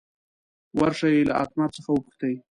[0.79, 2.35] ور شئ له اتمر څخه وپوښتئ.